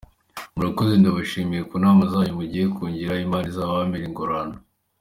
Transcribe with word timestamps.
Murakoze 0.55 0.93
ndabashimiye 0.97 1.61
ku 1.69 1.75
nama 1.83 2.01
zanyu 2.11 2.37
mugiye 2.39 2.65
kungira 2.75 3.21
Imana 3.25 3.45
izabampere 3.51 4.05
ingororano. 4.07 4.55